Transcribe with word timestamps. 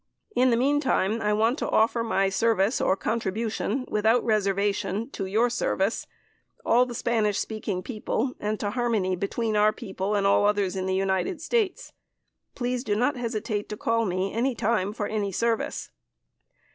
In 0.35 0.49
the 0.49 0.57
meantime 0.57 1.21
I 1.21 1.31
want 1.33 1.59
to 1.59 1.69
offer 1.69 2.01
my 2.01 2.27
service 2.27 2.81
or 2.81 2.95
contribution, 2.95 3.85
without 3.87 4.23
reservation, 4.25 5.11
to 5.11 5.27
your 5.27 5.47
service, 5.47 6.07
all 6.65 6.87
the 6.87 6.95
Spanish 6.95 7.37
speaking 7.37 7.83
people 7.83 8.33
and 8.39 8.59
to 8.61 8.71
harmony 8.71 9.15
between 9.15 9.55
our 9.55 9.71
people 9.71 10.15
and 10.15 10.25
all 10.25 10.47
others 10.47 10.75
in 10.75 10.87
the 10.87 10.95
United 10.95 11.39
States. 11.39 11.93
Please 12.55 12.83
do 12.83 12.95
not 12.95 13.15
hesitate 13.15 13.69
to 13.69 13.77
call 13.77 14.05
me 14.05 14.33
anytime 14.33 14.91
for 14.91 15.05
any 15.05 15.31
service. 15.31 15.91